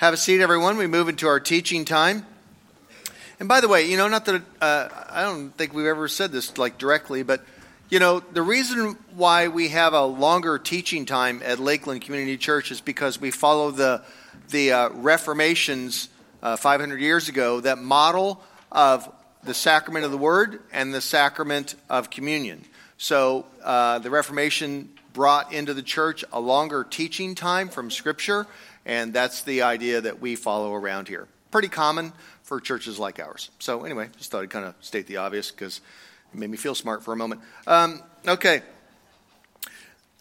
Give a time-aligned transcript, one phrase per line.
[0.00, 0.78] Have a seat, everyone.
[0.78, 2.24] We move into our teaching time.
[3.38, 6.32] And by the way, you know, not that uh, I don't think we've ever said
[6.32, 7.44] this like directly, but
[7.90, 12.70] you know, the reason why we have a longer teaching time at Lakeland Community Church
[12.70, 14.02] is because we follow the
[14.48, 16.08] the uh, Reformations
[16.42, 18.42] uh, 500 years ago that model
[18.72, 19.06] of
[19.42, 22.64] the sacrament of the Word and the sacrament of communion.
[22.96, 28.46] So uh, the Reformation brought into the church a longer teaching time from Scripture
[28.84, 31.28] and that's the idea that we follow around here.
[31.50, 32.12] Pretty common
[32.42, 33.50] for churches like ours.
[33.58, 35.80] So, anyway, just thought I'd kind of state the obvious because
[36.32, 37.40] it made me feel smart for a moment.
[37.66, 38.62] Um, okay.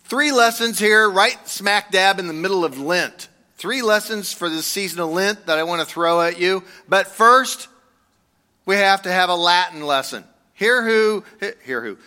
[0.06, 3.30] Three lessons here, right smack dab in the middle of Lent.
[3.58, 6.64] Three lessons for this season of Lent that I want to throw at you.
[6.88, 7.68] But first,
[8.66, 10.24] we have to have a Latin lesson.
[10.54, 11.24] Here who,
[11.66, 11.98] here who,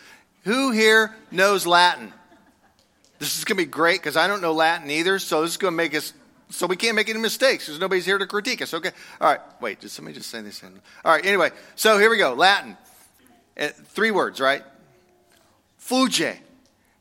[0.45, 2.13] who here knows Latin?
[3.19, 5.57] This is going to be great because I don't know Latin either, so this is
[5.57, 6.13] going to make us
[6.53, 8.75] so we can't make any mistakes because nobody's here to critique us.
[8.75, 8.91] Okay.
[9.21, 9.41] All right.
[9.61, 10.63] Wait, did somebody just say this?
[10.63, 11.25] All right.
[11.25, 12.35] Anyway, so here we go.
[12.35, 12.77] Latin.
[13.59, 14.63] Uh, three words, right?
[15.81, 16.37] Fuge.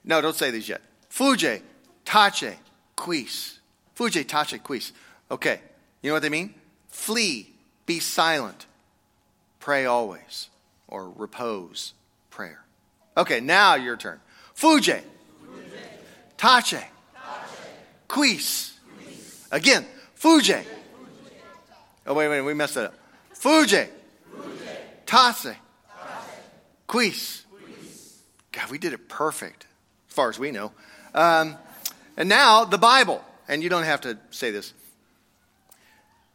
[0.04, 0.82] No, don't say these yet.
[1.10, 1.62] Fuge,
[2.06, 2.56] tace,
[2.96, 3.60] quis.
[3.96, 4.92] Fuge, tace, quis.
[5.30, 5.60] Okay.
[6.02, 6.56] You know what they mean?
[6.90, 7.54] Flee,
[7.86, 8.66] be silent,
[9.60, 10.50] pray always,
[10.88, 11.94] or repose,
[12.30, 12.64] prayer.
[13.16, 14.20] Okay, now your turn.
[14.56, 15.02] Fuge,
[16.38, 16.84] tace,
[18.08, 18.71] quis
[19.52, 19.86] Again,
[20.16, 20.56] Fuji.
[22.08, 22.94] Oh, wait, wait, we messed that up.
[23.34, 23.86] Fuji.
[25.06, 25.56] Tase.
[26.88, 27.46] Quis.
[28.52, 29.66] God, we did it perfect,
[30.10, 30.72] as far as we know.
[31.14, 31.56] Um,
[32.18, 33.24] and now, the Bible.
[33.48, 34.74] And you don't have to say this.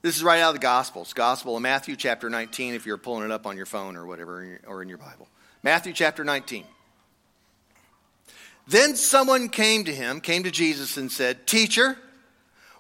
[0.03, 1.13] This is right out of the Gospels.
[1.13, 4.61] Gospel of Matthew, chapter 19, if you're pulling it up on your phone or whatever,
[4.67, 5.29] or in your Bible.
[5.63, 6.65] Matthew, chapter 19.
[8.69, 11.99] Then someone came to him, came to Jesus, and said, Teacher,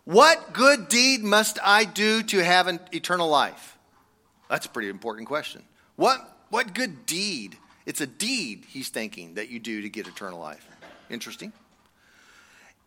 [0.06, 3.76] what good deed must I do to have an eternal life?
[4.48, 5.64] That's a pretty important question.
[5.96, 7.56] What, what good deed?
[7.86, 10.64] It's a deed, he's thinking, that you do to get eternal life.
[11.10, 11.52] Interesting.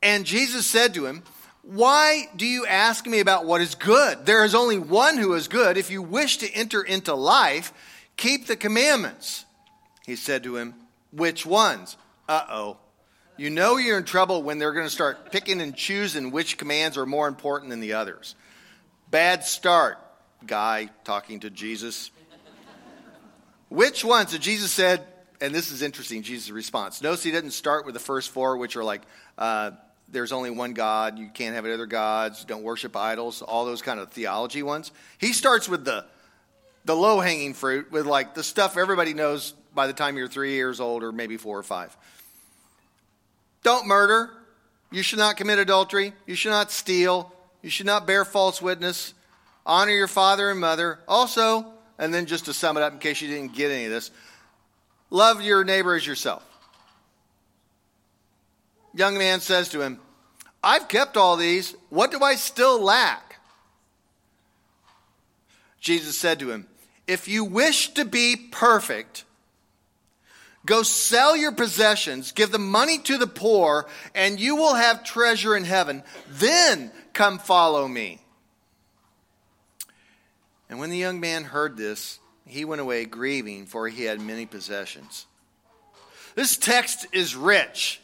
[0.01, 1.23] And Jesus said to him,
[1.61, 4.25] Why do you ask me about what is good?
[4.25, 5.77] There is only one who is good.
[5.77, 7.73] If you wish to enter into life,
[8.15, 9.43] keep the commandments.
[10.05, 10.73] He said to him,
[11.11, 11.97] Which ones?
[12.29, 12.77] Uh oh.
[13.39, 16.97] You know you're in trouble when they're going to start picking and choosing which commands
[16.97, 18.35] are more important than the others.
[19.09, 19.97] Bad start,
[20.45, 22.11] guy talking to Jesus.
[23.69, 24.31] Which ones?
[24.31, 25.05] So Jesus said,
[25.39, 27.01] and this is interesting, Jesus' response.
[27.01, 29.03] Notice he didn't start with the first four, which are like,
[29.37, 29.71] uh,
[30.09, 34.01] there's only one God, you can't have other gods, don't worship idols, all those kind
[34.01, 34.91] of theology ones.
[35.17, 36.03] He starts with the,
[36.83, 40.55] the low hanging fruit, with like the stuff everybody knows by the time you're three
[40.55, 41.95] years old or maybe four or five.
[43.63, 44.31] Don't murder.
[44.91, 46.13] You should not commit adultery.
[46.25, 47.33] You should not steal.
[47.61, 49.13] You should not bear false witness.
[49.65, 50.99] Honor your father and mother.
[51.07, 51.65] Also,
[51.97, 54.11] and then just to sum it up in case you didn't get any of this,
[55.09, 56.45] love your neighbor as yourself.
[58.93, 59.99] Young man says to him,
[60.63, 61.75] I've kept all these.
[61.89, 63.39] What do I still lack?
[65.79, 66.67] Jesus said to him,
[67.07, 69.23] If you wish to be perfect,
[70.69, 75.57] Go sell your possessions, give the money to the poor, and you will have treasure
[75.57, 76.03] in heaven.
[76.29, 78.21] Then come follow me.
[80.69, 84.45] And when the young man heard this, he went away grieving, for he had many
[84.45, 85.25] possessions.
[86.35, 87.99] This text is rich.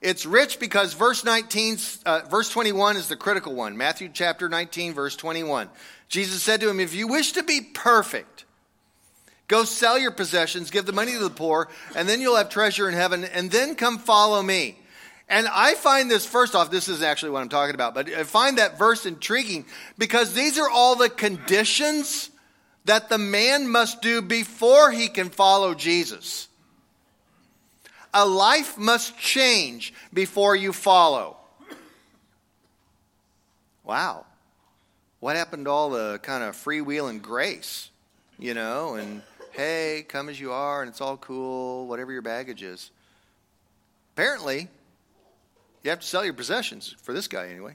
[0.00, 3.76] It's rich because verse 19, uh, verse 21 is the critical one.
[3.76, 5.68] Matthew chapter 19, verse 21.
[6.08, 8.44] Jesus said to him, If you wish to be perfect,
[9.48, 12.86] Go sell your possessions, give the money to the poor, and then you'll have treasure
[12.88, 14.78] in heaven, and then come follow me.
[15.26, 18.24] And I find this, first off, this is actually what I'm talking about, but I
[18.24, 19.66] find that verse intriguing
[19.96, 22.30] because these are all the conditions
[22.84, 26.48] that the man must do before he can follow Jesus.
[28.14, 31.36] A life must change before you follow.
[33.84, 34.24] Wow.
[35.20, 37.90] What happened to all the kind of freewheeling grace,
[38.38, 39.22] you know, and
[39.58, 42.92] hey, come as you are, and it's all cool, whatever your baggage is.
[44.14, 44.68] Apparently,
[45.82, 47.74] you have to sell your possessions, for this guy anyway.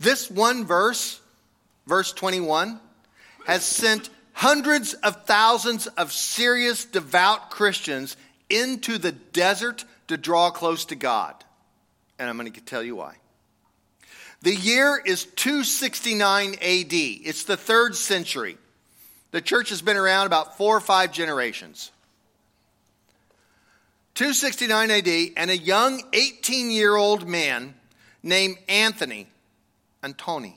[0.00, 1.20] This one verse,
[1.86, 2.80] verse 21,
[3.46, 8.16] has sent hundreds of thousands of serious, devout Christians
[8.48, 11.36] into the desert to draw close to God.
[12.18, 13.19] And I'm going to tell you why.
[14.42, 16.58] The year is 269 AD.
[16.62, 18.56] It's the third century.
[19.32, 21.90] The church has been around about four or five generations.
[24.14, 27.74] 269 AD, and a young 18 year old man
[28.22, 29.28] named Anthony,
[30.02, 30.54] Antoni.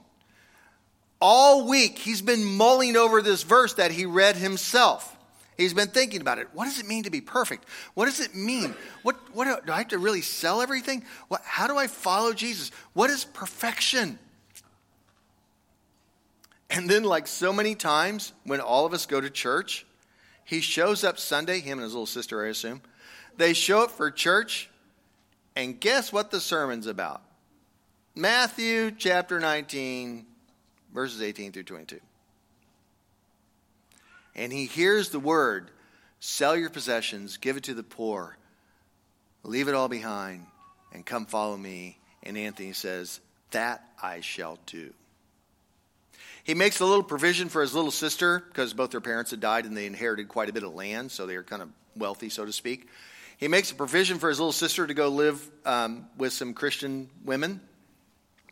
[1.21, 5.12] All week, he's been mulling over this verse that he read himself.
[5.58, 6.48] He's been thinking about it.
[6.54, 7.66] What does it mean to be perfect?
[7.94, 8.76] What does it mean?
[9.04, 11.04] What, what do I have to really sell everything?
[11.28, 12.72] What, how do I follow Jesus?
[12.94, 14.18] What is perfection?
[16.70, 19.86] And then, like so many times when all of us go to church,
[20.44, 22.82] he shows up Sunday, him and his little sister, I assume.
[23.38, 24.70] They show up for church,
[25.56, 27.22] and guess what the sermon's about?
[28.16, 30.26] Matthew chapter 19,
[30.94, 32.00] verses 18 through 22.
[34.35, 35.69] And he hears the word
[36.19, 38.38] sell your possessions, give it to the poor,
[39.44, 40.45] leave it all behind,
[40.94, 41.97] and come follow me.
[42.24, 43.19] And Anthony says,
[43.51, 44.94] That I shall do.
[46.44, 49.65] He makes a little provision for his little sister because both their parents had died
[49.65, 52.45] and they inherited quite a bit of land, so they are kind of wealthy, so
[52.45, 52.88] to speak.
[53.38, 57.09] He makes a provision for his little sister to go live um, with some Christian
[57.24, 57.62] women,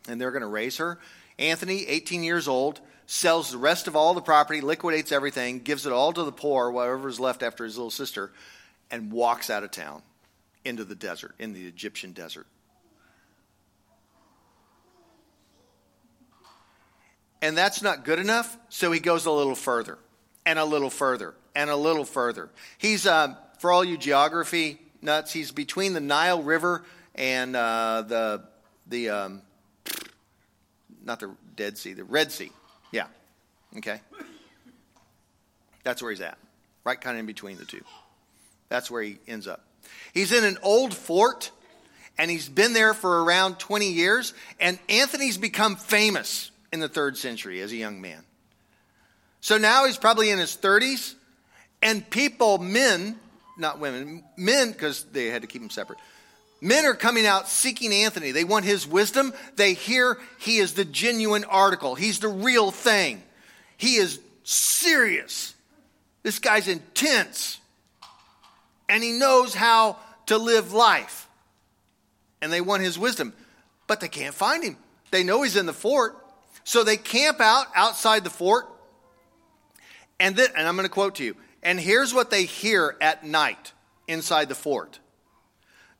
[0.08, 0.98] and they're going to raise her.
[1.38, 2.80] Anthony, 18 years old,
[3.12, 6.70] sells the rest of all the property, liquidates everything, gives it all to the poor,
[6.70, 8.32] whatever is left after his little sister,
[8.90, 10.00] and walks out of town
[10.64, 12.46] into the desert, in the Egyptian desert.
[17.42, 19.98] And that's not good enough, so he goes a little further,
[20.46, 22.48] and a little further, and a little further.
[22.78, 26.82] He's, uh, for all you geography nuts, he's between the Nile River
[27.14, 28.44] and uh, the,
[28.86, 29.42] the um,
[31.04, 32.50] not the Dead Sea, the Red Sea.
[32.92, 33.06] Yeah.
[33.78, 34.00] Okay?
[35.82, 36.38] That's where he's at,
[36.84, 37.82] right kind of in between the two.
[38.68, 39.64] That's where he ends up.
[40.14, 41.50] He's in an old fort,
[42.16, 47.16] and he's been there for around 20 years, and Anthony's become famous in the third
[47.16, 48.22] century as a young man.
[49.40, 51.14] So now he's probably in his 30s,
[51.82, 53.18] and people, men,
[53.58, 55.98] not women, men, because they had to keep him separate,
[56.62, 58.30] men are coming out seeking Anthony.
[58.30, 59.34] They want his wisdom.
[59.56, 63.22] They hear he is the genuine article, he's the real thing.
[63.76, 65.54] He is serious.
[66.22, 67.58] This guy's intense,
[68.88, 71.26] and he knows how to live life.
[72.40, 73.32] And they want his wisdom,
[73.88, 74.76] but they can't find him.
[75.10, 76.16] They know he's in the fort.
[76.64, 78.66] So they camp out outside the fort.
[80.20, 81.36] And, then, and I'm going to quote to you.
[81.62, 83.72] And here's what they hear at night
[84.06, 85.00] inside the fort.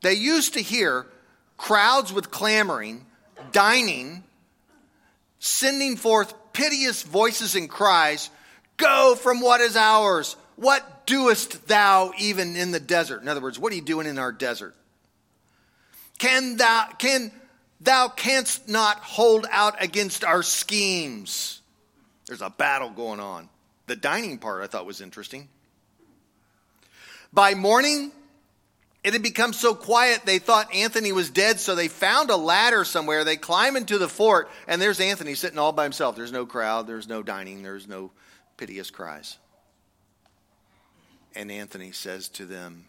[0.02, 1.06] They used to hear
[1.56, 3.06] crowds with clamoring,
[3.52, 4.24] dining,
[5.38, 8.30] sending forth piteous voices and cries
[8.78, 10.34] Go from what is ours.
[10.56, 13.22] What doest thou even in the desert?
[13.22, 14.74] In other words, what are you doing in our desert?
[16.18, 17.30] Can thou, can
[17.82, 21.60] Thou canst not hold out against our schemes.
[22.26, 23.48] There's a battle going on.
[23.88, 25.48] The dining part I thought was interesting.
[27.32, 28.12] By morning,
[29.04, 32.84] it had become so quiet they thought Anthony was dead, so they found a ladder
[32.84, 33.24] somewhere.
[33.24, 36.14] They climb into the fort, and there's Anthony sitting all by himself.
[36.14, 38.12] There's no crowd, there's no dining, there's no
[38.56, 39.38] piteous cries.
[41.34, 42.84] And Anthony says to them,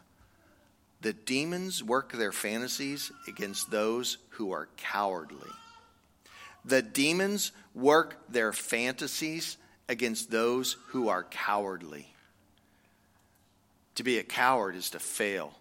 [1.02, 5.50] the demons work their fantasies against those who are cowardly.
[6.64, 9.58] The demons work their fantasies
[9.90, 12.08] against those who are cowardly.
[13.96, 15.54] To be a coward is to fail.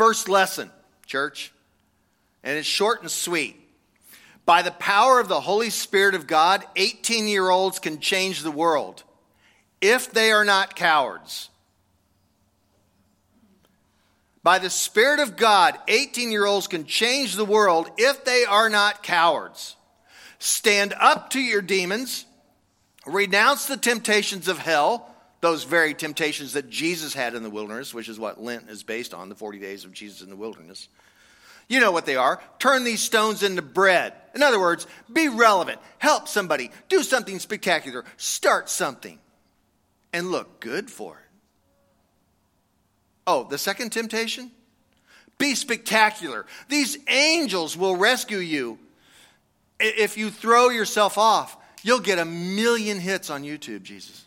[0.00, 0.70] First lesson,
[1.04, 1.52] church,
[2.42, 3.60] and it's short and sweet.
[4.46, 8.50] By the power of the Holy Spirit of God, 18 year olds can change the
[8.50, 9.02] world
[9.82, 11.50] if they are not cowards.
[14.42, 18.70] By the Spirit of God, 18 year olds can change the world if they are
[18.70, 19.76] not cowards.
[20.38, 22.24] Stand up to your demons,
[23.04, 25.09] renounce the temptations of hell,
[25.40, 29.14] those very temptations that Jesus had in the wilderness, which is what Lent is based
[29.14, 30.88] on, the 40 days of Jesus in the wilderness.
[31.68, 32.42] You know what they are.
[32.58, 34.12] Turn these stones into bread.
[34.34, 35.78] In other words, be relevant.
[35.98, 36.70] Help somebody.
[36.88, 38.04] Do something spectacular.
[38.16, 39.18] Start something.
[40.12, 41.30] And look good for it.
[43.26, 44.50] Oh, the second temptation?
[45.38, 46.44] Be spectacular.
[46.68, 48.78] These angels will rescue you.
[49.78, 54.24] If you throw yourself off, you'll get a million hits on YouTube, Jesus.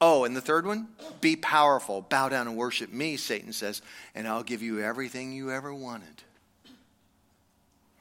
[0.00, 0.88] Oh, and the third one?
[1.20, 2.02] Be powerful.
[2.02, 3.80] Bow down and worship me, Satan says,
[4.14, 6.22] and I'll give you everything you ever wanted.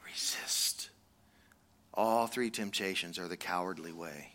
[0.05, 0.89] Resist.
[1.93, 4.31] All three temptations are the cowardly way.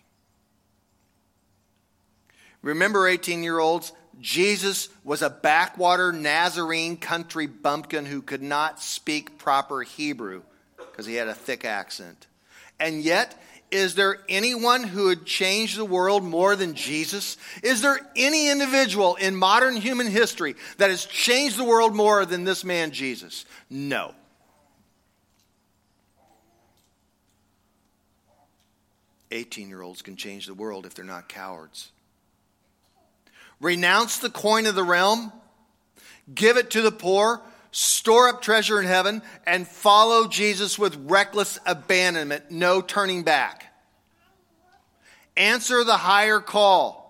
[2.62, 9.38] Remember, 18 year olds, Jesus was a backwater Nazarene country bumpkin who could not speak
[9.38, 10.42] proper Hebrew
[10.76, 12.26] because he had a thick accent.
[12.78, 13.40] And yet,
[13.70, 17.36] Is there anyone who would change the world more than Jesus?
[17.62, 22.44] Is there any individual in modern human history that has changed the world more than
[22.44, 23.44] this man, Jesus?
[23.68, 24.14] No.
[29.30, 31.92] Eighteen year olds can change the world if they're not cowards.
[33.60, 35.32] Renounce the coin of the realm,
[36.34, 41.58] give it to the poor, store up treasure in heaven, and follow Jesus with reckless
[41.66, 43.66] abandonment, no turning back.
[45.36, 47.00] Answer the higher call.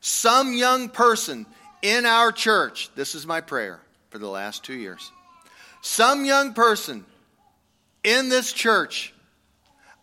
[0.00, 1.46] Some young person
[1.80, 5.10] in our church, this is my prayer for the last two years.
[5.80, 7.04] Some young person
[8.02, 9.14] in this church,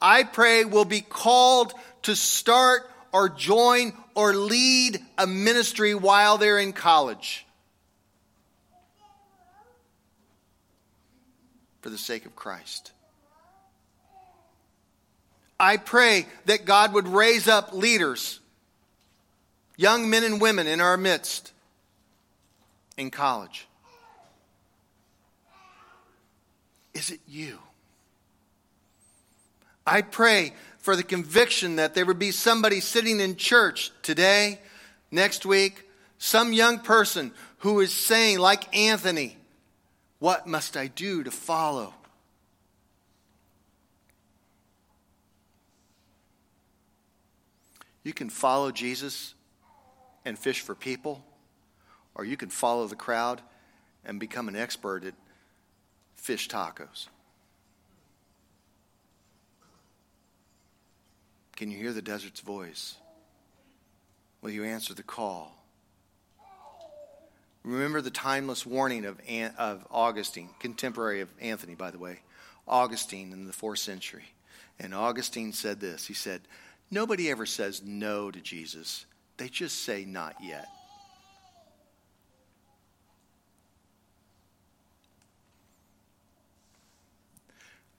[0.02, 1.74] I pray, will be called
[2.04, 7.46] to start or join or lead a ministry while they're in college.
[11.82, 12.92] For the sake of Christ.
[15.60, 18.40] I pray that God would raise up leaders,
[19.78, 21.52] young men and women in our midst
[22.98, 23.68] in college.
[26.94, 27.60] Is it you?
[29.86, 34.60] I pray for the conviction that there would be somebody sitting in church today,
[35.12, 39.38] next week, some young person who is saying, like Anthony,
[40.22, 41.96] what must I do to follow?
[48.04, 49.34] You can follow Jesus
[50.24, 51.26] and fish for people,
[52.14, 53.42] or you can follow the crowd
[54.06, 55.16] and become an expert at
[56.14, 57.08] fish tacos.
[61.56, 62.94] Can you hear the desert's voice?
[64.44, 65.61] Will you answer the call?
[67.64, 69.20] Remember the timeless warning of,
[69.58, 72.20] of Augustine, contemporary of Anthony, by the way,
[72.68, 74.34] Augustine in the fourth century.
[74.80, 76.42] And Augustine said this He said,
[76.90, 79.06] Nobody ever says no to Jesus,
[79.38, 80.68] they just say not yet.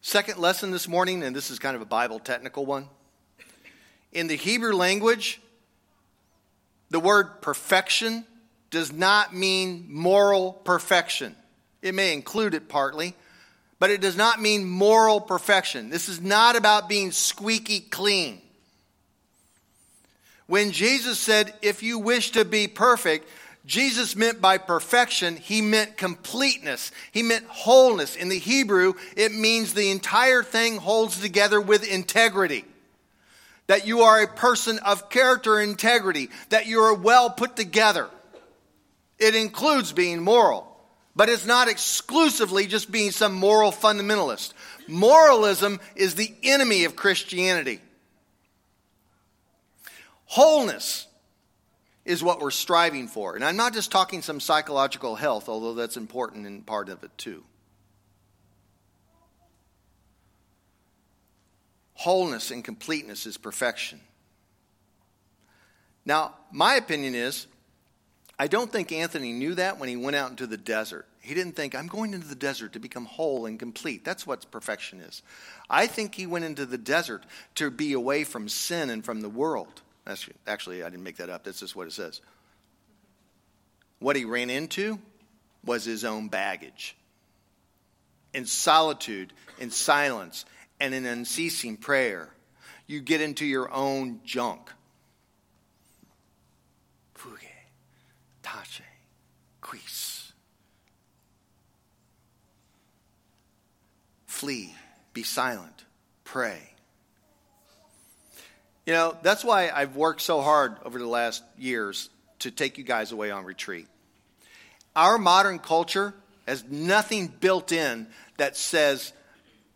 [0.04, 2.88] Second lesson this morning, and this is kind of a Bible technical one.
[4.11, 5.40] In the Hebrew language,
[6.90, 8.26] the word perfection
[8.73, 11.37] does not mean moral perfection.
[11.83, 13.14] It may include it partly,
[13.79, 15.91] but it does not mean moral perfection.
[15.91, 18.41] This is not about being squeaky clean.
[20.47, 23.29] When Jesus said, If you wish to be perfect,
[23.64, 26.91] Jesus meant by perfection, he meant completeness.
[27.12, 28.17] He meant wholeness.
[28.17, 32.64] In the Hebrew, it means the entire thing holds together with integrity.
[33.67, 38.09] That you are a person of character integrity, that you are well put together.
[39.19, 40.66] It includes being moral,
[41.14, 44.52] but it's not exclusively just being some moral fundamentalist.
[44.88, 47.81] Moralism is the enemy of Christianity.
[50.26, 51.07] Wholeness
[52.04, 53.37] is what we're striving for.
[53.37, 57.11] And I'm not just talking some psychological health, although that's important and part of it
[57.16, 57.45] too.
[61.95, 64.00] Wholeness and completeness is perfection.
[66.04, 67.47] Now, my opinion is
[68.42, 71.06] I don't think Anthony knew that when he went out into the desert.
[71.20, 74.04] He didn't think, I'm going into the desert to become whole and complete.
[74.04, 75.22] That's what perfection is.
[75.70, 79.28] I think he went into the desert to be away from sin and from the
[79.28, 79.82] world.
[80.04, 81.44] That's, actually, I didn't make that up.
[81.44, 82.20] That's just what it says.
[84.00, 84.99] What he ran into
[85.64, 86.96] was his own baggage.
[88.34, 90.46] In solitude, in silence,
[90.80, 92.28] and in unceasing prayer,
[92.88, 94.68] you get into your own junk.
[98.42, 98.82] Tace,
[99.61, 100.32] quis.
[104.26, 104.75] Flee,
[105.12, 105.84] be silent,
[106.25, 106.61] pray.
[108.87, 112.84] You know, that's why I've worked so hard over the last years to take you
[112.84, 113.87] guys away on retreat.
[114.96, 116.12] Our modern culture
[116.46, 119.12] has nothing built in that says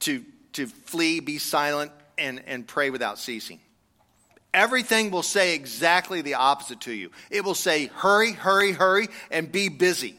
[0.00, 3.61] to, to flee, be silent, and, and pray without ceasing.
[4.57, 7.11] Everything will say exactly the opposite to you.
[7.31, 10.19] It will say, hurry, hurry, hurry, and be busy.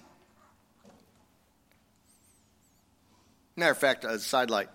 [3.55, 4.69] Matter of fact, a sidelight.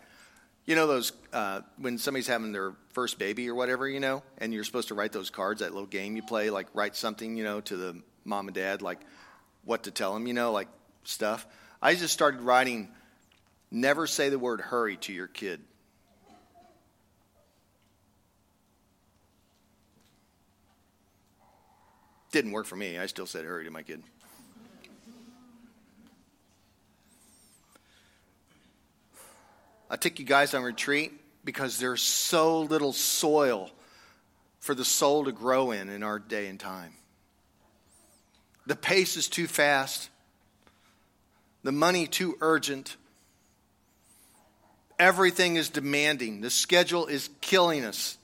[0.67, 4.53] You know those uh, when somebody's having their first baby or whatever, you know, and
[4.53, 7.45] you're supposed to write those cards, that little game you play, like write something, you
[7.45, 8.99] know, to the mom and dad, like
[9.65, 10.69] what to tell them, you know, like
[11.05, 11.47] stuff.
[11.81, 12.89] I just started writing,
[13.71, 15.61] never say the word hurry to your kid.
[22.33, 22.99] Didn't work for me.
[22.99, 24.03] I still said hurry to my kid.
[29.91, 31.13] I took you guys on retreat
[31.45, 33.71] because there's so little soil
[34.61, 36.95] for the soul to grow in in our day and time.
[38.65, 40.09] The pace is too fast,
[41.63, 42.97] the money too urgent.
[44.99, 46.41] Everything is demanding.
[46.41, 48.17] The schedule is killing us.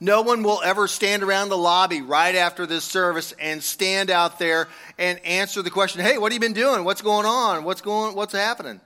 [0.00, 4.38] No one will ever stand around the lobby right after this service and stand out
[4.38, 6.84] there and answer the question, "Hey, what have you been doing?
[6.84, 7.64] What's going on?
[7.64, 8.80] What's going what's happening?"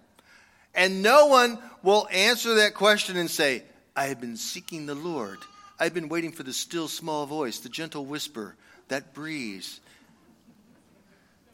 [0.74, 3.64] And no one will answer that question and say,
[3.94, 5.38] "I have been seeking the Lord.
[5.78, 8.56] I've been waiting for the still small voice, the gentle whisper,
[8.88, 9.80] that breeze.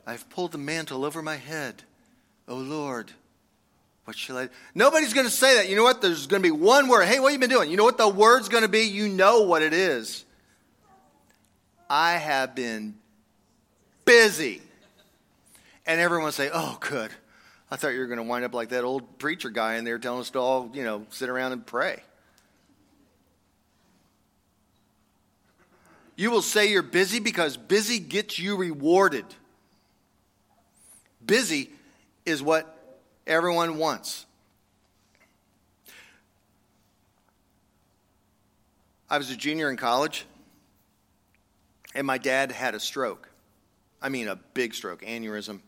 [0.07, 1.83] I've pulled the mantle over my head.
[2.47, 3.12] Oh Lord,
[4.09, 4.49] what shall I?
[4.75, 5.69] Nobody's going to say that.
[5.69, 6.00] You know what?
[6.00, 7.05] There's going to be one word.
[7.05, 7.71] Hey, what you been doing?
[7.71, 8.85] You know what the word's going to be?
[8.85, 10.25] You know what it is.
[11.91, 12.95] I have been
[14.07, 14.62] busy.
[15.87, 17.11] And everyone will say, oh, good.
[17.71, 19.99] I thought you were going to wind up like that old preacher guy in there
[19.99, 22.03] telling us to all, you know, sit around and pray.
[26.17, 29.27] You will say you're busy because busy gets you rewarded.
[31.27, 31.69] Busy
[32.25, 32.78] is what
[33.29, 34.27] everyone wants.
[39.11, 40.27] I was a junior in college,
[41.95, 43.29] and my dad had a stroke.
[44.03, 45.61] I mean, a big stroke, aneurysm,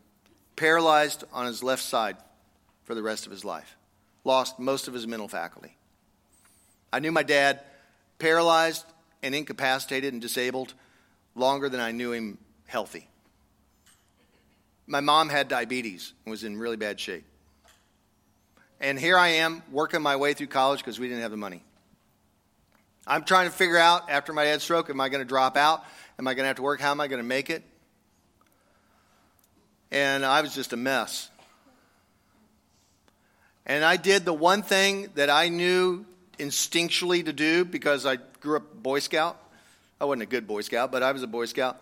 [0.55, 2.17] paralyzed on his left side
[2.83, 3.77] for the rest of his life,
[4.23, 5.75] lost most of his mental faculty.
[6.93, 7.61] I knew my dad
[8.19, 8.85] paralyzed
[9.23, 10.73] and incapacitated and disabled
[11.35, 12.37] longer than I knew him
[12.67, 13.07] healthy.
[14.87, 17.23] My mom had diabetes and was in really bad shape.
[18.81, 21.61] And here I am working my way through college because we didn't have the money.
[23.05, 25.85] I'm trying to figure out after my dad's stroke, am I going to drop out?
[26.17, 26.81] Am I going to have to work?
[26.81, 27.63] How am I going to make it?
[29.91, 31.29] And I was just a mess.
[33.67, 36.03] And I did the one thing that I knew
[36.39, 39.37] instinctually to do because I grew up Boy Scout.
[39.99, 41.79] I wasn't a good Boy Scout, but I was a Boy Scout.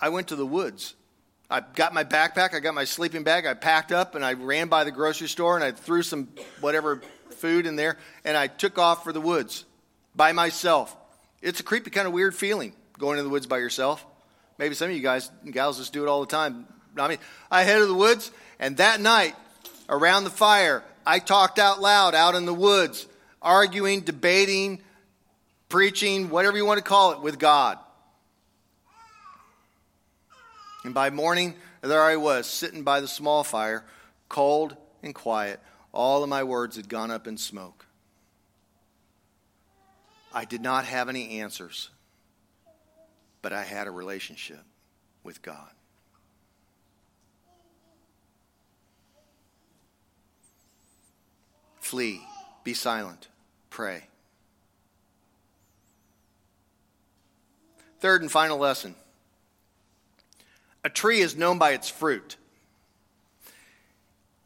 [0.00, 0.94] I went to the woods
[1.52, 4.68] I got my backpack, I got my sleeping bag, I packed up, and I ran
[4.68, 6.28] by the grocery store and I threw some
[6.62, 9.66] whatever food in there, and I took off for the woods
[10.16, 10.96] by myself.
[11.42, 14.02] It's a creepy, kind of weird feeling going in the woods by yourself.
[14.56, 16.66] Maybe some of you guys and gals just do it all the time.
[16.96, 17.18] I mean,
[17.50, 19.34] I headed to the woods, and that night,
[19.90, 23.06] around the fire, I talked out loud out in the woods,
[23.42, 24.80] arguing, debating,
[25.68, 27.78] preaching, whatever you want to call it, with God.
[30.84, 33.84] And by morning, there I was, sitting by the small fire,
[34.28, 35.60] cold and quiet.
[35.92, 37.86] All of my words had gone up in smoke.
[40.32, 41.90] I did not have any answers,
[43.42, 44.62] but I had a relationship
[45.22, 45.70] with God.
[51.80, 52.22] Flee,
[52.64, 53.28] be silent,
[53.68, 54.04] pray.
[58.00, 58.94] Third and final lesson
[60.84, 62.36] a tree is known by its fruit.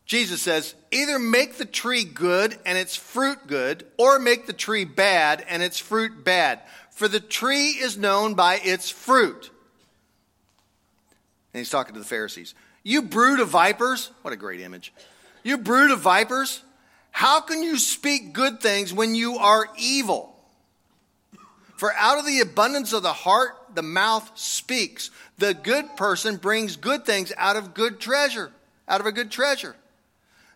[0.05, 4.85] Jesus says, either make the tree good and its fruit good, or make the tree
[4.85, 6.61] bad and its fruit bad.
[6.93, 9.51] For the tree is known by its fruit.
[11.53, 12.55] And he's talking to the Pharisees.
[12.85, 14.93] You brood of vipers, what a great image.
[15.43, 16.63] You brood of vipers,
[17.11, 20.36] how can you speak good things when you are evil?
[21.77, 25.11] For out of the abundance of the heart, the mouth speaks.
[25.39, 28.51] The good person brings good things out of good treasure,
[28.89, 29.77] out of a good treasure.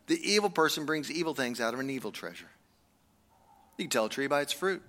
[0.06, 2.48] The evil person brings evil things out of an evil treasure.
[3.76, 4.82] You can tell a tree by its fruit.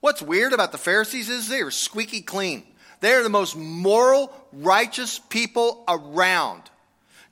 [0.00, 2.64] What's weird about the Pharisees is they are squeaky clean.
[3.00, 6.62] They are the most moral, righteous people around.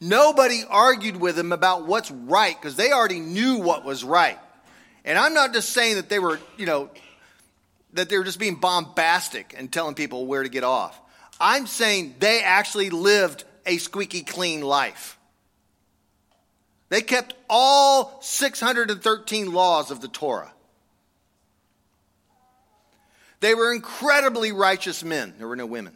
[0.01, 4.39] Nobody argued with them about what's right because they already knew what was right.
[5.07, 6.91] And I'm not just saying that they were, you know,
[7.93, 11.01] that they were just being bombastic and telling people where to get off.
[11.41, 15.17] I'm saying they actually lived a squeaky clean life.
[16.89, 20.53] They kept all 613 laws of the Torah.
[23.41, 25.35] They were incredibly righteous men.
[25.39, 25.95] There were no women.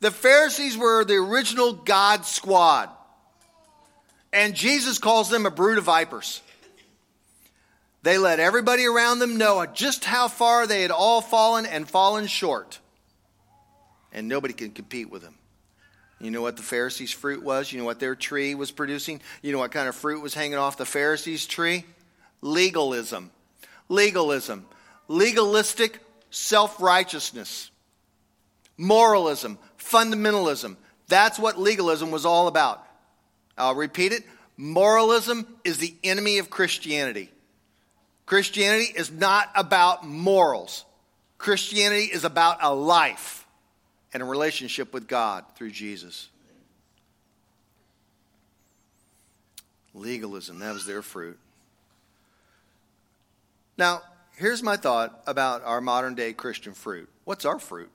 [0.00, 2.90] The Pharisees were the original God squad.
[4.32, 6.40] And Jesus calls them a brood of vipers.
[8.08, 12.26] They let everybody around them know just how far they had all fallen and fallen
[12.26, 12.78] short.
[14.14, 15.34] And nobody can compete with them.
[16.18, 17.70] You know what the Pharisees' fruit was?
[17.70, 19.20] You know what their tree was producing?
[19.42, 21.84] You know what kind of fruit was hanging off the Pharisees' tree?
[22.40, 23.30] Legalism.
[23.90, 24.64] Legalism.
[25.08, 27.70] Legalistic self righteousness.
[28.78, 29.58] Moralism.
[29.78, 30.78] Fundamentalism.
[31.08, 32.82] That's what legalism was all about.
[33.58, 34.24] I'll repeat it
[34.56, 37.32] Moralism is the enemy of Christianity.
[38.28, 40.84] Christianity is not about morals.
[41.38, 43.46] Christianity is about a life
[44.12, 46.28] and a relationship with God through Jesus.
[49.94, 51.38] Legalism, that was their fruit.
[53.78, 54.02] Now,
[54.36, 57.08] here's my thought about our modern day Christian fruit.
[57.24, 57.88] What's our fruit?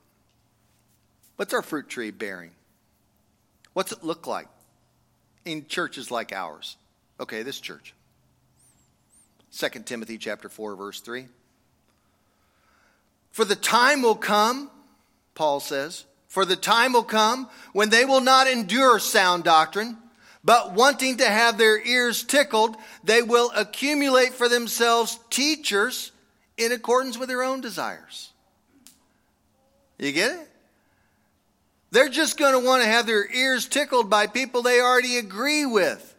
[1.36, 2.54] What's our fruit tree bearing?
[3.74, 4.48] What's it look like
[5.46, 6.76] in churches like ours?
[7.20, 7.94] Okay, this church.
[9.56, 11.28] 2 Timothy chapter 4 verse 3.
[13.32, 14.70] For the time will come,
[15.36, 19.98] Paul says, for the time will come when they will not endure sound doctrine,
[20.44, 26.12] but wanting to have their ears tickled, they will accumulate for themselves teachers
[26.58, 28.32] in accordance with their own desires.
[30.00, 30.50] You get it?
[31.92, 35.66] They're just going to want to have their ears tickled by people they already agree
[35.66, 36.16] with,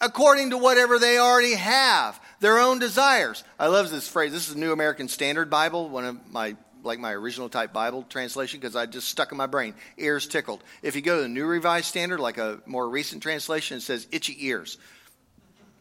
[0.00, 3.44] according to whatever they already have, their own desires.
[3.58, 4.32] I love this phrase.
[4.32, 8.60] This is New American Standard Bible, one of my like my original type Bible translation
[8.60, 9.74] because I just stuck in my brain.
[9.98, 10.62] Ears tickled.
[10.80, 14.06] If you go to the New Revised Standard, like a more recent translation, it says
[14.12, 14.78] itchy ears.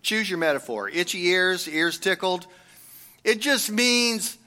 [0.02, 0.90] Choose your metaphor.
[0.90, 2.48] Itchy ears, ears tickled.
[3.24, 4.38] It just means,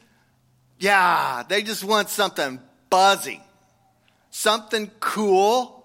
[0.79, 3.41] yeah, they just want something buzzy
[4.31, 5.85] something cool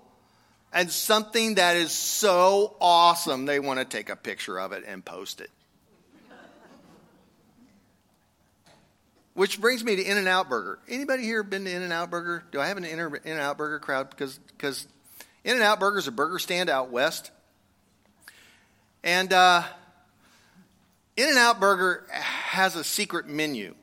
[0.72, 5.04] and something that is so awesome they want to take a picture of it and
[5.04, 5.50] post it.
[9.36, 10.80] Which brings me to In-N-Out Burger.
[10.88, 12.44] Anybody here been to In-N-Out Burger?
[12.52, 14.10] Do I have an In-N-Out Burger crowd?
[14.10, 14.88] Because because
[15.44, 17.32] In-N-Out Burger is a burger stand out west,
[19.04, 19.64] and uh,
[21.18, 23.76] In-N-Out Burger has a secret menu.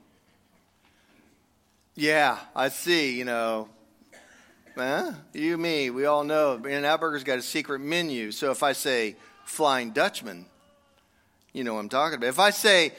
[1.95, 3.19] Yeah, I see.
[3.19, 3.69] You know,
[4.75, 5.13] Huh?
[5.35, 6.55] You, me, we all know.
[6.55, 8.33] In-N-Out Burger's got a secret menu.
[8.33, 10.47] So if I say Flying Dutchman,
[11.53, 12.29] you know what I'm talking about.
[12.29, 12.93] If I say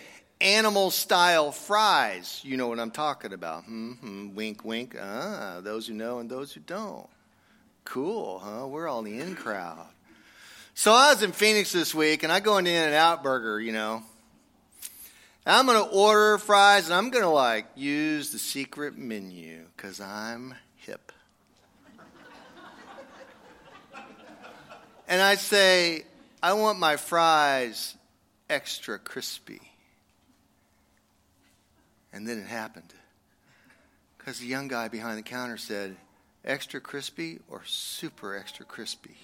[0.44, 3.64] animal style fries, you know what I'm talking about.
[3.64, 4.36] Mm-hmm.
[4.36, 4.96] Wink, wink.
[5.02, 7.08] Ah, those who know and those who don't.
[7.86, 8.68] Cool, huh?
[8.68, 9.88] We're all in the in crowd.
[10.76, 14.04] So I was in Phoenix this week, and I go into In-N-Out Burger, you know.
[15.46, 20.00] I'm going to order fries, and I'm going to like use the secret menu because
[20.00, 21.12] I'm hip.
[25.08, 26.06] and I say,
[26.42, 27.96] I want my fries
[28.50, 29.62] extra crispy.
[32.14, 32.94] And then it happened.
[34.18, 35.98] Because the young guy behind the counter said,
[36.46, 39.18] extra crispy or super extra crispy?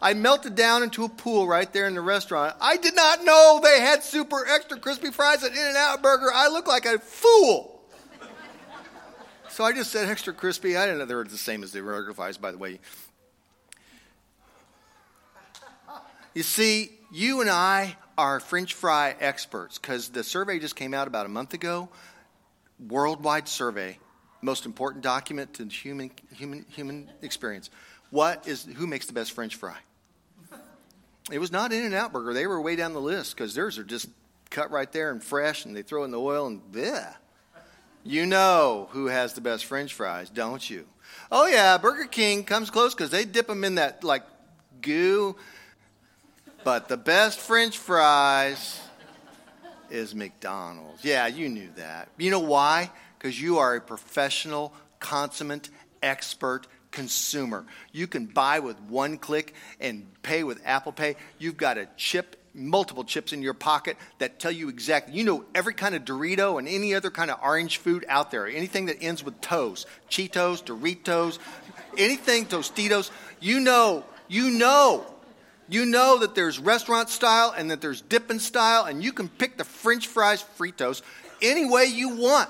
[0.00, 2.54] I melted down into a pool right there in the restaurant.
[2.60, 6.28] I did not know they had super extra crispy fries at In-N-Out Burger.
[6.32, 7.82] I look like a fool.
[9.48, 10.76] So I just said extra crispy.
[10.76, 12.78] I didn't know they were the same as the regular fries, by the way.
[16.32, 21.06] You see, you and I are French fry experts because the survey just came out
[21.06, 21.88] about a month ago.
[22.88, 23.98] Worldwide survey,
[24.42, 27.70] most important document to human human human experience.
[28.10, 29.76] What is who makes the best French fry?
[31.30, 32.32] It was not In-N-Out Burger.
[32.32, 34.08] They were way down the list because theirs are just
[34.50, 37.14] cut right there and fresh, and they throw in the oil and bleh.
[38.02, 40.86] You know who has the best french fries, don't you?
[41.30, 44.22] Oh, yeah, Burger King comes close because they dip them in that, like,
[44.80, 45.36] goo.
[46.64, 48.80] But the best french fries
[49.90, 51.04] is McDonald's.
[51.04, 52.08] Yeah, you knew that.
[52.18, 52.90] You know why?
[53.18, 55.70] Because you are a professional, consummate,
[56.02, 57.64] expert consumer.
[57.92, 61.16] You can buy with one click and pay with Apple Pay.
[61.38, 65.44] You've got a chip multiple chips in your pocket that tell you exactly, you know,
[65.54, 69.00] every kind of Dorito and any other kind of orange food out there, anything that
[69.00, 71.38] ends with toes, Cheetos, Doritos,
[71.96, 75.06] anything, Tostitos, you know, you know,
[75.68, 79.56] you know that there's restaurant style and that there's dipping style, and you can pick
[79.56, 81.02] the French fries, Fritos,
[81.42, 82.48] any way you want.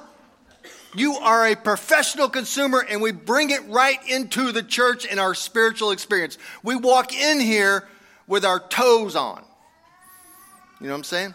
[0.94, 5.34] You are a professional consumer, and we bring it right into the church and our
[5.34, 6.38] spiritual experience.
[6.62, 7.86] We walk in here
[8.26, 9.44] with our toes on.
[10.80, 11.34] You know what I'm saying?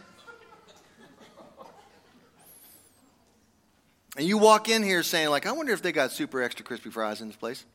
[4.15, 6.89] And you walk in here saying, like, I wonder if they got super extra crispy
[6.89, 7.65] fries in this place.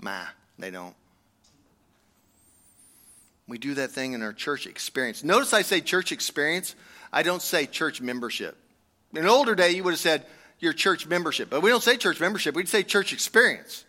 [0.00, 0.22] Ma,
[0.58, 0.94] they don't.
[3.50, 5.22] We do that thing in our church experience.
[5.22, 6.74] Notice I say church experience,
[7.12, 8.56] I don't say church membership.
[9.12, 10.24] In an older day, you would have said
[10.60, 13.84] your church membership, but we don't say church membership, we'd say church experience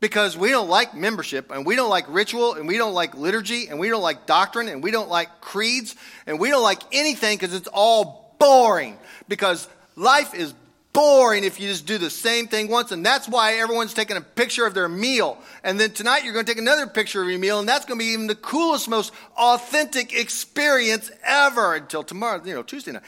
[0.00, 3.68] because we don't like membership and we don't like ritual and we don't like liturgy
[3.68, 5.96] and we don't like doctrine and we don't like creeds
[6.26, 10.54] and we don't like anything because it's all boring because life is
[10.96, 12.90] boring if you just do the same thing once.
[12.90, 15.36] And that's why everyone's taking a picture of their meal.
[15.62, 17.60] And then tonight you're going to take another picture of your meal.
[17.60, 22.54] And that's going to be even the coolest, most authentic experience ever until tomorrow, you
[22.54, 23.02] know, Tuesday night.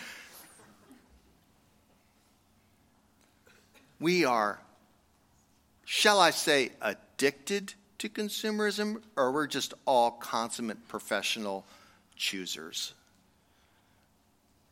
[3.99, 4.61] We are,
[5.87, 11.65] shall I say, addicted to consumerism, or we're just all consummate professional
[12.17, 12.93] choosers.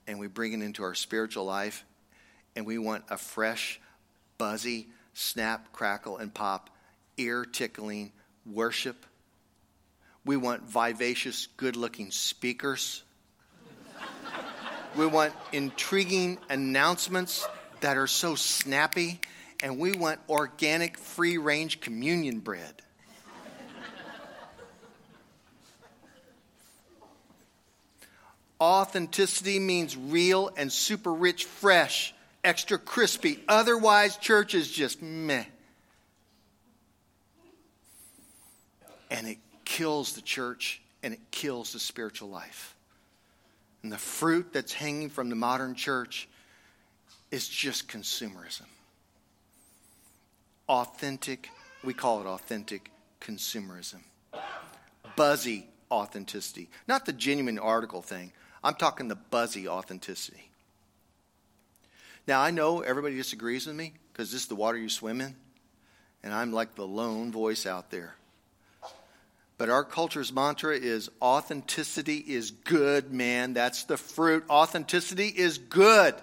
[0.06, 1.82] And we bring it into our spiritual life,
[2.56, 3.78] and we want a fresh,
[4.38, 6.70] buzzy, snap, crackle, and pop,
[7.18, 8.10] ear tickling
[8.50, 9.06] worship.
[10.24, 13.02] We want vivacious, good looking speakers.
[14.96, 17.46] we want intriguing announcements
[17.80, 19.20] that are so snappy,
[19.62, 22.82] and we want organic, free range communion bread.
[28.58, 32.14] Authenticity means real and super rich, fresh,
[32.46, 33.40] extra crispy.
[33.48, 35.44] Otherwise, church is just meh.
[39.10, 42.74] And it kills the church and it kills the spiritual life.
[43.82, 46.28] And the fruit that's hanging from the modern church
[47.30, 48.66] is just consumerism.
[50.68, 51.50] Authentic,
[51.84, 54.00] we call it authentic consumerism.
[55.16, 58.32] Buzzy authenticity, not the genuine article thing.
[58.62, 60.50] I'm talking the buzzy authenticity.
[62.26, 65.36] Now, I know everybody disagrees with me because this is the water you swim in,
[66.24, 68.16] and I'm like the lone voice out there.
[69.58, 73.54] But our culture's mantra is authenticity is good, man.
[73.54, 74.44] That's the fruit.
[74.50, 76.14] Authenticity is good.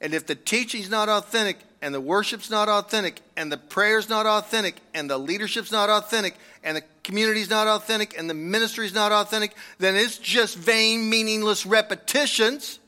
[0.00, 4.26] And if the teaching's not authentic, and the worship's not authentic, and the prayer's not
[4.26, 9.12] authentic, and the leadership's not authentic, and the community's not authentic, and the ministry's not
[9.12, 12.80] authentic, then it's just vain, meaningless repetitions,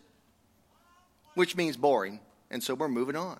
[1.34, 2.20] which means boring.
[2.50, 3.38] And so we're moving on.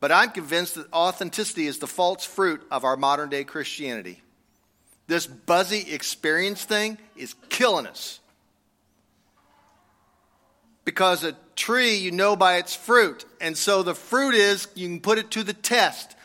[0.00, 4.20] But I'm convinced that authenticity is the false fruit of our modern day Christianity.
[5.06, 8.18] This buzzy experience thing is killing us.
[10.84, 13.24] Because a tree you know by its fruit.
[13.40, 16.16] And so the fruit is you can put it to the test.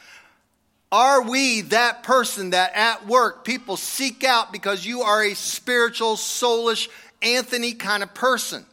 [0.91, 6.15] Are we that person that at work people seek out because you are a spiritual,
[6.15, 6.87] soulish,
[7.21, 8.65] Anthony kind of person?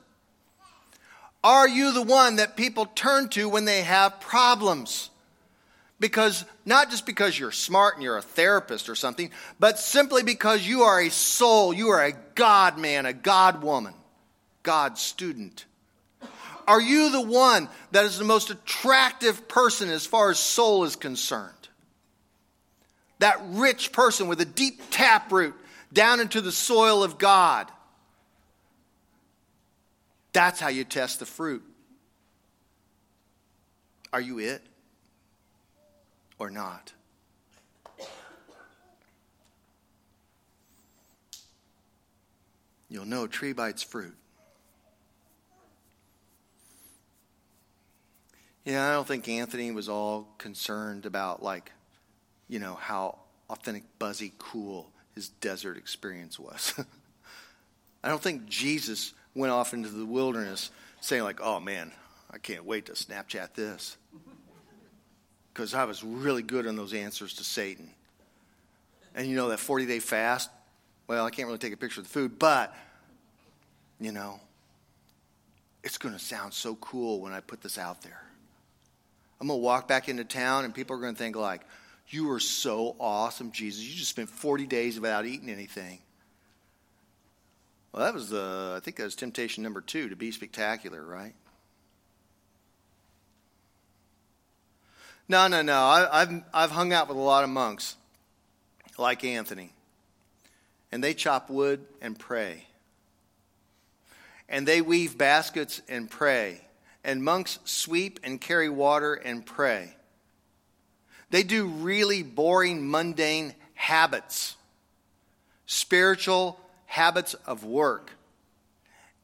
[1.42, 5.11] Are you the one that people turn to when they have problems?
[6.00, 9.30] Because not just because you're smart and you're a therapist or something,
[9.61, 13.94] but simply because you are a soul, you are a God man, a God woman,
[14.62, 15.66] God student.
[16.66, 20.96] Are you the one that is the most attractive person as far as soul is
[20.96, 21.50] concerned?
[23.18, 25.54] That rich person with a deep taproot
[25.92, 27.70] down into the soil of God.
[30.35, 31.62] That's how you test the fruit.
[34.12, 34.62] Are you it
[36.38, 36.92] or not?
[42.90, 44.14] You'll know tree by its fruit.
[48.64, 51.70] Yeah, I don't think Anthony was all concerned about, like,
[52.49, 53.18] you know, how
[53.51, 56.75] authentic, buzzy, cool his desert experience was.
[58.05, 60.70] I don't think Jesus went off into the wilderness
[61.01, 61.92] saying, like, oh man,
[62.31, 63.97] I can't wait to Snapchat this.
[65.53, 67.88] Because I was really good on those answers to Satan.
[69.14, 70.51] And you know, that 40 day fast,
[71.07, 72.75] well, I can't really take a picture of the food, but,
[74.01, 74.40] you know,
[75.85, 78.20] it's going to sound so cool when I put this out there.
[79.40, 81.61] I'm going to walk back into town and people are going to think like,
[82.09, 83.83] you are so awesome, Jesus.
[83.83, 85.99] You just spent 40 days without eating anything.
[87.94, 91.33] Well, that was, uh, I think that was temptation number two, to be spectacular, right?
[95.28, 95.78] No, no, no.
[95.78, 97.94] I, have I've hung out with a lot of monks
[98.98, 99.72] like Anthony,
[100.90, 102.66] and they chop wood and pray.
[104.48, 106.62] And they weave baskets and pray
[107.04, 109.94] and monks sweep and carry water and pray.
[111.30, 114.57] They do really boring, mundane habits,
[115.66, 116.59] spiritual
[116.94, 118.12] habits of work.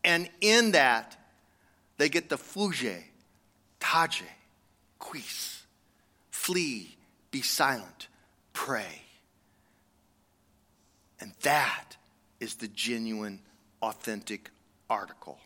[0.02, 1.16] And in that,
[1.98, 3.04] they get the fuge,
[3.78, 4.24] tace,
[4.98, 5.62] quis,
[6.30, 6.96] flee,
[7.30, 8.09] be silent,
[8.52, 9.02] pray.
[11.20, 11.96] And that
[12.40, 13.38] is the genuine,
[13.83, 14.50] authentic
[14.88, 15.38] article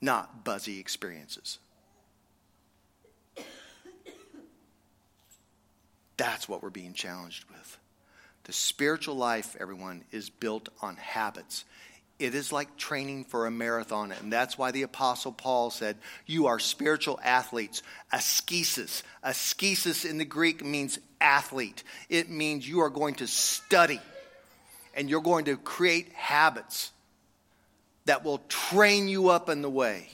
[0.00, 1.58] not buzzy experiences.
[6.16, 7.78] That's what we're being challenged with.
[8.44, 11.64] The spiritual life, everyone, is built on habits.
[12.18, 14.12] it is like training for a marathon.
[14.12, 17.82] And that's why the Apostle Paul said, You are spiritual athletes.
[18.12, 19.02] Askesis.
[19.24, 24.00] Askesis in the Greek means athlete, it means you are going to study
[24.94, 26.92] and you're going to create habits
[28.04, 30.08] that will train you up in the way.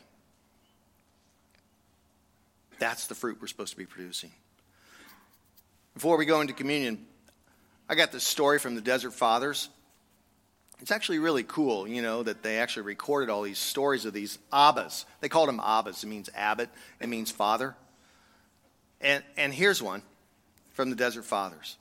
[2.78, 4.30] That's the fruit we're supposed to be producing.
[5.94, 7.04] Before we go into communion,
[7.90, 9.68] I got this story from the Desert Fathers.
[10.78, 14.38] It's actually really cool, you know, that they actually recorded all these stories of these
[14.52, 15.06] abbas.
[15.20, 16.04] They called them abbas.
[16.04, 17.74] It means abbot, it means father.
[19.00, 20.02] And, and here's one
[20.70, 21.78] from the Desert Fathers.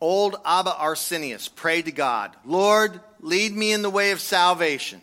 [0.00, 5.00] Old Abba Arsenius prayed to God, Lord, lead me in the way of salvation.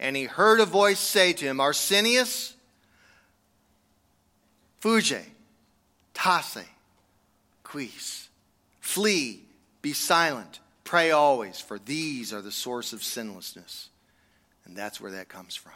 [0.00, 2.54] And he heard a voice say to him, Arsenius,
[4.82, 5.22] fuge,
[6.12, 6.64] tace,
[7.66, 8.28] quis,
[8.80, 9.42] flee
[9.82, 10.60] be silent.
[10.84, 13.88] Pray always, for these are the source of sinlessness.
[14.64, 15.72] And that's where that comes from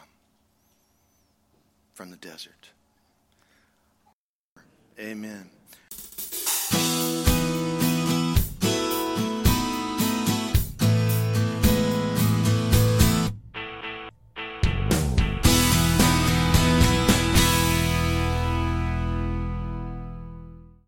[1.93, 2.69] from the desert.
[4.97, 5.49] Amen.